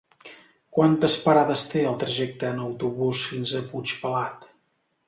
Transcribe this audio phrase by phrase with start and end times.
[0.77, 4.53] Quantes parades té el trajecte en autobús fins a Puigpelat?